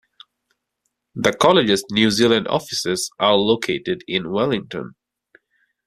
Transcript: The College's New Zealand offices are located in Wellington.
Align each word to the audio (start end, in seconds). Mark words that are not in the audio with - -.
The 1.13 1.31
College's 1.31 1.85
New 1.91 2.09
Zealand 2.09 2.47
offices 2.47 3.11
are 3.19 3.35
located 3.35 4.03
in 4.07 4.31
Wellington. 4.31 4.95